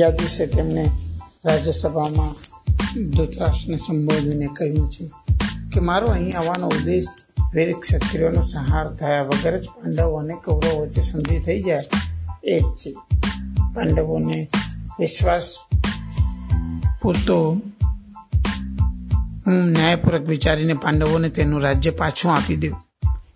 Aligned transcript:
બીજા 0.00 0.16
દિવસે 0.18 0.44
તેમણે 0.46 0.82
રાજ્યસભામાં 1.44 2.34
ધૃતરાષ્ટ્રને 3.12 3.78
સંબોધીને 3.78 4.46
કહ્યું 4.56 4.86
છે 4.90 5.04
કે 5.72 5.80
મારો 5.80 6.06
અહીં 6.06 6.38
આવવાનો 6.38 6.66
ઉદ્દેશ 6.66 7.10
વેદ 7.54 7.70
ક્ષત્રિયોનો 7.80 8.42
સંહાર 8.42 8.86
થયા 8.94 9.24
વગર 9.24 9.56
જ 9.58 9.66
પાંડવો 9.74 10.16
અને 10.18 10.34
કૌરવો 10.44 10.70
વચ્ચે 10.80 11.02
સંધિ 11.02 11.36
થઈ 11.38 11.60
જાય, 11.62 11.84
એ 12.44 12.54
જ 12.60 12.62
છે. 12.80 12.90
પાંડવોને 13.74 14.38
વિશ્વાસ 15.00 15.46
પૂરતો 17.02 17.36
હું 19.44 19.60
ન્યાયપૂર્વક 19.74 20.24
વિચારીને 20.28 20.74
પાંડવોને 20.74 21.28
તેનું 21.28 21.60
રાજ્ય 21.60 21.90
પાછું 21.90 22.34
આપી 22.34 22.56
દઉં. 22.56 22.76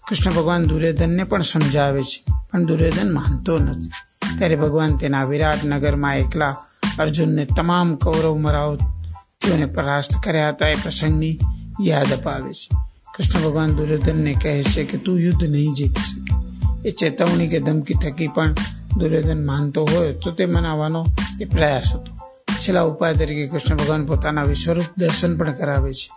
કૃષ્ણ 0.08 0.32
ભગવાન 0.32 0.64
દુર્યોધનને 0.64 1.24
પણ 1.24 1.42
સમજાવે 1.42 2.02
છે, 2.02 2.18
પણ 2.50 2.64
દુર્યોધન 2.64 3.14
માનતો 3.14 3.52
નથી. 3.58 4.03
ત્યારે 4.38 4.56
ભગવાન 4.56 4.96
તેના 4.96 5.24
વિરાટનગરમાં 5.24 6.16
એકલા 6.16 6.56
અર્જુનને 6.98 7.44
તમામ 7.44 7.96
કૌરવ 7.96 8.36
મરાવતીઓને 8.36 9.66
પરાસ્ત 9.66 10.24
કર્યા 10.24 10.48
હતા. 10.48 10.68
એ 10.68 10.74
પ્રસંગની 10.74 11.38
યાદ 11.80 12.12
અપાવે 12.12 12.52
છે. 12.52 12.76
કૃષ્ણ 13.16 13.40
ભગવાન 13.40 13.74
દુર્યોધનને 13.74 14.32
કહે 14.32 14.62
છે 14.62 14.84
કે 14.84 14.98
તું 14.98 15.20
યુદ્ધ 15.20 15.44
નહીં 15.44 15.72
જીતી 15.72 16.02
શકે. 16.02 16.88
એ 16.88 16.90
ચેતવણી 16.90 17.48
કે 17.48 17.60
ધમકી 17.60 17.94
થકી 17.94 18.26
પણ 18.26 18.52
દુર્યોધન 18.98 19.46
માનતો 19.46 19.84
હોય 19.84 20.12
તો 20.12 20.30
તે 20.30 20.46
મનાવવાનો 20.46 21.06
એ 21.40 21.44
પ્રયાસ 21.44 21.94
હતો. 21.94 22.12
છેલ્લા 22.58 22.82
ઉપાય 22.82 23.14
તરીકે 23.14 23.46
કૃષ્ણ 23.46 23.76
ભગવાન 23.76 24.06
પોતાના 24.06 24.42
વિશ્વરૂપ 24.42 24.84
દર્શન 24.98 25.38
પણ 25.38 25.52
કરાવે 25.52 25.92
છે 25.92 26.10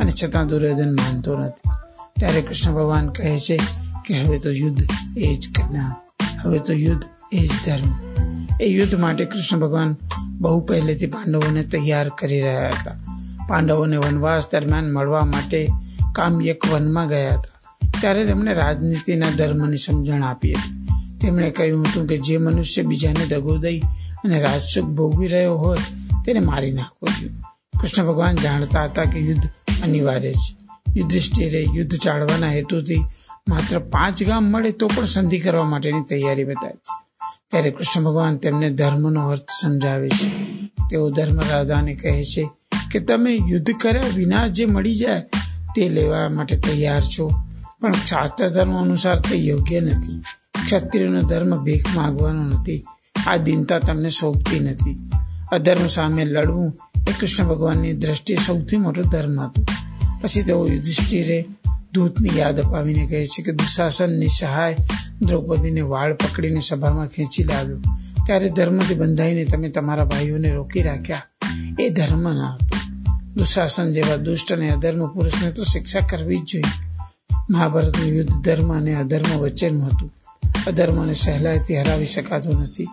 અને 0.00 0.10
છતાં 0.10 0.46
દુર્યોધન 0.46 0.94
માનતો 0.94 1.38
નથી. 1.38 1.70
ત્યારે 2.20 2.40
કૃષ્ણ 2.40 2.72
ભગવાન 2.72 3.08
કહે 3.08 3.38
છે 3.38 3.56
કે 4.06 4.22
હવે 4.22 4.38
તો 4.38 4.50
યુદ્ધ 4.50 4.88
એ 5.16 5.34
જ 5.34 5.48
કન્યા 5.58 5.96
હવે 6.44 6.58
તો 6.58 6.72
યુદ્ધ 6.72 7.04
એ 7.32 7.46
જ 7.46 7.50
ધર્મ. 7.66 7.90
એ 8.60 8.66
યુદ્ધ 8.66 8.94
માટે 8.94 9.24
કૃષ્ણ 9.24 9.58
ભગવાન 9.58 9.96
બહુ 10.38 10.60
પહેલેથી 10.60 11.06
પાંડવોને 11.06 11.62
તૈયાર 11.62 12.08
કરી 12.08 12.40
રહ્યા 12.40 12.68
હતા. 12.68 12.96
પાંડવોને 13.48 13.96
વનવાસ 13.96 14.46
દરમિયાન 14.52 14.92
મળવા 14.92 15.24
માટે 15.24 15.68
કામયક 16.14 16.66
વનમાં 16.72 17.08
ગયા 17.08 17.34
હતા. 17.34 17.76
ત્યારે 18.00 18.24
તેમણે 18.24 18.52
રાજનીતિના 18.52 19.30
ધર્મની 19.30 19.76
સમજણ 19.76 20.22
આપી 20.22 20.52
હતી. 20.52 20.82
તેમણે 21.18 21.50
કહ્યું 21.50 21.82
હતું 21.82 22.06
કે 22.06 22.16
જે 22.16 22.36
મનુષ્ય 22.36 22.82
બીજાને 22.82 23.26
દગો 23.26 23.56
દઈ 23.56 23.78
અને 24.24 24.40
રાજસુખ 24.40 24.84
ભોગવી 24.84 25.26
રહ્યો 25.26 25.56
હોય 25.56 25.76
તેને 26.26 26.40
મારી 26.40 26.72
નાખવો 26.72 27.08
જોઈએ 27.20 27.32
કૃષ્ણ 27.80 28.06
ભગવાન 28.06 28.36
જાણતા 28.36 28.84
હતા 28.84 29.04
કે 29.04 29.18
યુદ્ધ 29.18 29.46
અનિવાર્ય 29.82 30.32
છે. 30.32 30.56
યુધિષ્ઠિરે 30.96 31.66
યુદ્ધ 31.74 31.96
ચાળવાના 31.96 32.50
હેતુથી 32.50 33.04
માત્ર 33.48 33.78
પાંચ 33.78 34.22
ગામ 34.22 34.44
મળે 34.44 34.70
તો 34.70 34.86
પણ 34.86 35.04
સંધિ 35.04 35.38
કરવા 35.38 35.64
માટેની 35.64 36.02
તૈયારી 36.02 36.44
બતાવી. 36.44 36.80
ત્યારે 37.52 37.70
કૃષ્ણ 37.70 38.02
ભગવાન 38.02 38.36
તેમને 38.36 38.70
ધર્મનો 38.70 39.28
અર્થ 39.28 39.46
સમજાવે 39.62 40.08
છે. 40.08 40.28
તેઓ 40.90 41.10
ધર્મ 41.10 41.40
રાધાને 41.50 41.94
કહે 41.94 42.24
છે 42.24 42.50
કે, 42.92 42.98
તમે 42.98 43.34
યુદ્ધ 43.34 43.70
કર્યા 43.70 44.02
વિના 44.16 44.46
જે 44.46 44.66
મળી 44.66 44.94
જાય 44.94 45.20
તે 45.76 45.88
લેવા 45.88 46.28
માટે 46.28 46.56
તૈયાર 46.56 47.00
છો, 47.00 47.32
પણ 47.80 47.92
શાસ્ત્ર 47.92 48.48
ધર્મ 48.48 48.82
અનુસાર 48.82 49.20
તે 49.20 49.36
યોગ્ય 49.36 49.80
નથી. 49.80 50.22
ક્ષત્રિયનો 50.64 51.22
ધર્મ 51.22 51.64
ભીખ 51.64 51.84
માગવાનો 51.94 52.44
નથી. 52.44 52.84
આ 53.26 53.36
દિનતા 53.36 53.78
તમને 53.78 54.08
સોંપતી 54.08 54.60
નથી. 54.60 55.10
અધર્મ 55.52 55.86
સામે 55.86 56.24
લડવું 56.24 56.76
એ 57.08 57.12
કૃષ્ણ 57.20 57.44
ભગવાનની 57.44 57.92
દ્રષ્ટિએ 57.92 58.36
સૌથી 58.36 58.76
મોટો 58.76 59.02
ધર્મ 59.02 59.40
હતો. 59.40 59.66
પછી 60.20 60.42
તેઓ 60.42 60.66
યુધિષ્ઠિરે 60.66 61.46
દૂતની 61.94 62.38
યાદ 62.38 62.60
અપાવીને 62.60 63.06
કહે 63.06 63.26
છે 63.26 63.42
કે 63.42 63.52
દુશાસનની 63.52 64.28
સહાય 64.28 64.76
દ્રૌપદીને 65.22 65.80
વાળ 65.80 66.14
પકડીને 66.14 66.60
સભામાં 66.60 67.06
ખેંચી 67.06 67.44
લાવ્યો. 67.44 67.76
ત્યારે 68.26 68.48
ધર્મથી 68.48 68.94
બંધાઈને 68.94 69.44
તમે 69.44 69.68
તમારા 69.68 70.04
ભાઈઓને 70.04 70.50
રોકી 70.50 70.82
રાખ્યા. 70.82 71.22
એ 71.80 71.88
ધર્મ 71.88 72.32
ન 72.32 72.38
હતો. 72.38 72.76
દુશાસન 73.36 73.92
જેવા 73.92 74.16
દુષ્ટ 74.16 74.52
અને 74.52 74.70
અધર્મ 74.70 75.08
પુરુષને 75.08 75.50
તો 75.50 75.62
શિક્ષા 75.62 76.00
કરવી 76.00 76.38
જ 76.38 76.40
જોઈએ. 76.40 76.96
મહાભારતનું 77.50 78.08
યુદ્ધ 78.08 78.30
ધર્મ 78.30 78.76
અને 78.76 78.94
અધર્મ 78.94 79.38
વચ્ચેનું 79.38 79.86
હતું. 79.86 80.12
અધર્મને 80.66 81.14
સહેલાઈથી 81.14 81.80
હરાવી 81.80 82.06
શકાતો 82.06 82.52
નથી. 82.52 82.84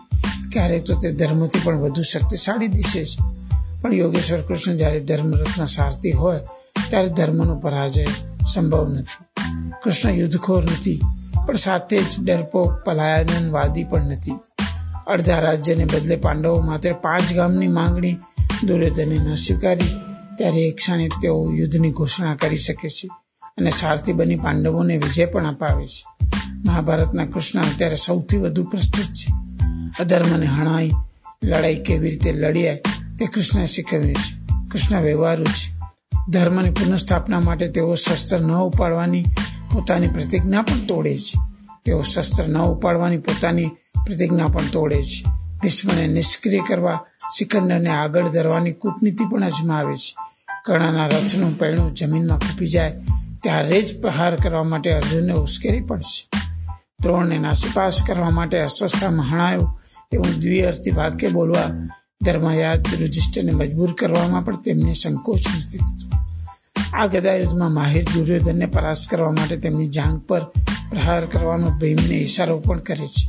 ક્યારેક 0.52 0.84
તો 0.84 0.94
તે 0.94 1.12
ધર્મથી 1.12 1.60
પણ 1.64 1.76
વધુ 1.76 2.02
શક્તિશાળી 2.02 2.68
દિશે 2.68 3.04
છે. 3.04 3.24
પણ 3.80 3.92
યોગેશ્વર 3.92 4.40
કૃષ્ણ 4.40 4.76
જ્યારે 4.76 5.00
ધર્મરત્ન 5.00 5.64
સારથી 5.64 6.12
હોય, 6.12 6.40
ત્યારે 6.90 7.08
ધર્મનો 7.08 7.58
પરાજય 7.58 8.04
સંભવ 8.52 8.88
નથી. 8.88 9.24
કૃષ્ણ 9.82 10.10
યુદ્ધખોર 10.10 10.62
નથી, 10.64 11.00
પણ 11.46 11.54
સાથે 11.54 12.02
જ 12.02 12.24
ડરપોક 12.24 12.72
પલાયનવાદી 12.84 13.84
પણ 13.84 14.04
નથી. 14.04 14.34
અડધા 15.06 15.38
રાજ્યને 15.38 15.84
બદલે 15.84 16.16
પાંડવો 16.16 16.60
માત્ર 16.60 16.92
પાંચ 16.92 17.32
ગામની 17.32 17.68
માંગણી 17.68 18.16
દુર્યોધને 18.64 19.18
ન 19.18 19.34
સ્વીકારી, 19.34 19.90
ત્યારે 20.38 20.60
એક 20.60 20.76
ક્ષણે 20.76 21.08
તેઓ 21.22 21.52
યુદ્ધની 21.52 21.90
ઘોષણા 21.90 22.34
કરી 22.34 22.56
શકે 22.56 22.88
છે 22.88 23.08
અને 23.58 23.70
સારથી 23.70 24.12
બની 24.12 24.36
પાંડવોને 24.36 24.96
વિજય 24.96 25.26
પણ 25.26 25.46
અપાવે 25.46 25.86
છે. 25.86 26.28
મહાભારતના 26.64 27.24
કૃષ્ણ 27.24 27.60
અત્યારે 27.60 27.94
સૌથી 27.94 28.36
વધુ 28.36 28.64
પ્રસ્તુત 28.64 29.12
છે. 29.12 29.28
અધર્મને 30.00 30.46
હણાઈ, 30.46 30.90
લડાઈ 31.44 31.76
કેવી 31.76 32.10
રીતે 32.10 32.32
લડ્યા, 32.32 32.76
તે 33.18 33.24
કૃષ્ણએ 33.26 33.66
શીખવ્યું 33.66 34.14
છે. 34.14 34.32
કૃષ્ણ 34.72 35.02
વ્યવહારુ 35.02 35.44
છે. 35.44 35.79
ધર્મની 36.28 36.70
પુનઃસ્થાપના 36.70 37.40
માટે 37.40 37.68
તેઓ 37.68 37.94
શસ્ત્ર 37.94 38.40
ન 38.40 38.52
ઉપાડવાની 38.52 39.24
પોતાની 39.72 40.06
પ્રતિજ્ઞા 40.06 40.62
પણ 40.62 40.86
તોડે 40.86 41.18
છે. 41.18 41.38
તેઓ 41.84 42.02
શસ્ત્ર 42.02 42.48
ન 42.48 42.58
ઉપાડવાની 42.58 43.18
પોતાની 43.18 43.66
પ્રતિજ્ઞા 44.06 44.46
પણ 44.46 44.60
તોડે 44.72 45.02
છે. 45.02 45.30
ભીષ્મને 45.62 46.06
નિષ્ક્રિય 46.06 46.60
કરવા 46.68 47.04
સિકંદરને 47.36 47.88
આગળ 47.88 48.28
ધરવાની 48.28 48.72
કૂટનીતિ 48.72 49.24
પણ 49.24 49.44
અજમાવે 49.44 49.96
છે. 49.96 50.14
કર્ણના 50.64 51.06
રથનું 51.06 51.58
પૈણું 51.58 51.94
જમીનમાં 51.94 52.38
ખૂપી 52.38 52.66
જાય 52.66 53.00
ત્યારે 53.42 53.82
જ 53.82 54.00
પ્રહાર 54.00 54.36
કરવા 54.36 54.62
માટે 54.62 54.90
અર્જુનને 54.90 55.32
ઉશ્કેરી 55.32 55.80
પડશે 55.80 56.28
દ્રોણને 57.02 57.38
નાસીપાસ 57.38 58.04
કરવા 58.06 58.30
માટે 58.30 58.58
અસ્વસ્થામાં 58.58 59.30
હણાયો 59.30 59.80
એવું 60.12 60.40
દ્વિઅર્થી 60.40 60.90
વાક્ય 60.90 61.28
બોલવા 61.28 61.88
ધર્મયાદ 62.24 62.86
યુધિષ્ઠિરને 63.00 63.52
મજબૂર 63.52 63.94
કરવામાં 63.98 64.44
પણ 64.44 64.56
તેમને 64.56 64.92
સંકોચ 64.92 65.38
નથી 65.56 65.78
થતો. 65.78 66.09
આ 66.94 67.06
ગદાયુદ્ધમાં 67.06 67.74
માહિર 67.74 68.04
દુર્યોધનને 68.04 68.66
પરાસ્ત 68.66 69.10
કરવા 69.10 69.30
માટે 69.30 69.56
તેમની 69.56 69.88
જાંગ 69.88 70.20
પર 70.20 70.40
પ્રહાર 70.90 71.26
કરવાનો 71.26 71.68
ભીમને 71.68 72.14
ઇશારો 72.14 72.58
પણ 72.58 72.78
કરે 72.78 73.06
છે. 73.06 73.26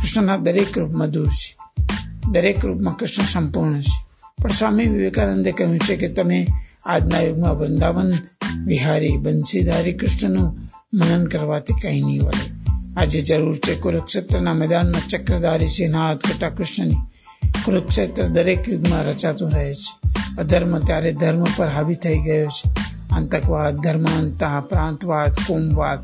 કૃષ્ણના 0.00 0.36
દરેક 0.36 0.78
રૂપમાં 0.78 1.10
દૂર 1.10 1.26
છે. 1.26 1.56
દરેક 2.30 2.64
રૂપમાં 2.64 2.96
કૃષ્ણ 2.96 3.24
સંપૂર્ણ 3.24 3.80
છે. 3.80 4.06
પણ 4.42 4.50
સ્વામી 4.50 4.86
વિવેકાનંદે 4.86 5.52
કહ્યું 5.52 5.78
છે 5.78 5.96
કે 5.96 6.08
તમે 6.08 6.46
આજના 6.86 7.20
યુગમાં 7.20 7.58
વૃંદાવન 7.58 8.12
વિહારી 8.64 9.16
બંશીધારી 9.16 9.92
કૃષ્ણનું 9.92 10.58
મનન 10.94 11.26
કરવાથી 11.26 11.74
કંઈ 11.82 12.00
નહીં 12.00 12.22
વળે. 12.22 12.74
આજે 12.96 13.20
જરૂર 13.20 13.56
છે 13.56 13.74
કુરુક્ષેત્રના 13.74 14.54
મેદાનમાં 14.54 15.08
ચક્રધારી 15.08 15.68
સિંહનાથ 15.68 16.26
કરતા 16.26 16.48
કૃષ્ણની. 16.48 16.94
કુરુક્ષેત્ર 17.64 18.22
દરેક 18.22 18.68
યુગમાં 18.68 19.04
રચાતું 19.04 19.50
રહે 19.50 19.74
છે. 19.74 20.10
અધર્મ 20.38 20.78
ત્યારે 20.78 21.12
ધર્મ 21.12 21.44
પર 21.56 21.68
હાવી 21.68 21.94
થઈ 21.94 22.18
ગયો 22.18 22.46
છે. 22.46 22.79
આતંકવાદ 23.12 23.76
ધર્માંતા 23.76 24.60
પ્રાંતવાદ 24.60 25.32
કોમવાદ 25.32 25.98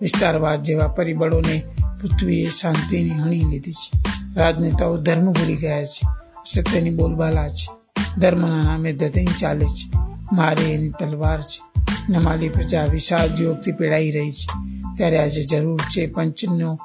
વિસ્તારવાદ 0.00 0.62
જેવા 0.62 0.88
પરિબળોને 0.88 1.62
પૃથ્વીએ 2.00 2.50
શાંતિની 2.50 3.10
હણી 3.10 3.40
લીધી 3.40 3.72
છે. 3.72 3.98
રાજનેતાઓ 4.36 4.96
ધર્મ 4.96 5.32
ભૂલી 5.32 5.56
ગયા 5.56 5.84
છે. 5.84 6.08
સત્યની 6.46 6.90
બોલબાલા 6.90 7.48
છે. 7.48 7.76
ધર્મના 8.20 8.62
નામે 8.62 8.92
દતિંગ 8.92 9.28
ચાલે 9.28 9.66
છે. 9.66 9.98
મારે 10.32 10.62
એની 10.62 10.92
તલવાર 11.00 11.40
છે. 11.40 11.82
નમાલી 12.12 12.48
પ્રજા 12.48 12.84
વિષાદ 12.84 13.40
યોગથી 13.40 13.72
પીડાઈ 13.72 14.10
રહી 14.10 14.30
છે. 14.30 14.76
ત્યારે 14.96 15.18
આજે 15.18 15.44
જરૂર 15.44 15.80
છે 15.80 16.06
પંચનો, 16.06 16.78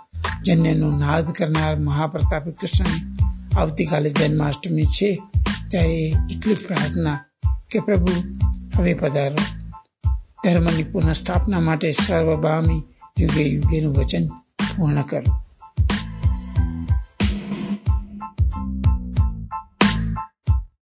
જન્યનો 0.45 0.99
નાદ 0.99 1.31
કરનાર 1.31 1.79
મહાપ્રતાપી 1.79 2.51
કૃષ્ણની. 2.51 3.17
આવતીકાલે 3.57 4.09
જન્માષ્ટમી 4.09 4.83
છે. 4.83 5.21
ત્યારે 5.67 6.13
એટલી 6.31 6.53
પ્રાર્થના 6.53 7.19
કે 7.71 7.79
પ્રભુ 7.79 8.11
હવે 8.75 8.93
પધારો. 8.93 9.60
ધર્મની 10.43 10.83
પુનઃસ્થાપના 10.85 11.61
માટે 11.61 11.93
સર્વભામી 11.95 12.81
યુગે 13.19 13.43
યુગેનું 13.45 13.95
વચન 13.95 14.25
પૂર્ણ 14.69 15.03
કરો 15.03 15.40